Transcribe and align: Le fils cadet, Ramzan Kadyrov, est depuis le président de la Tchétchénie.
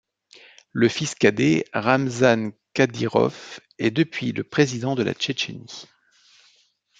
Le 0.71 0.89
fils 0.89 1.13
cadet, 1.13 1.65
Ramzan 1.75 2.53
Kadyrov, 2.73 3.59
est 3.77 3.91
depuis 3.91 4.31
le 4.31 4.43
président 4.43 4.95
de 4.95 5.03
la 5.03 5.13
Tchétchénie. 5.13 5.85